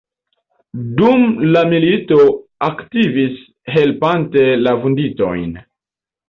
Dum 1.01 1.27
la 1.55 1.61
milito 1.73 2.17
aktivis 2.69 3.37
helpante 3.77 4.47
la 4.65 4.75
vunditojn. 4.87 5.55